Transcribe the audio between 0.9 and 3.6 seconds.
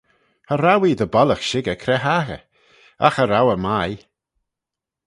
dy bollagh shickyr cre haghyr, agh cha row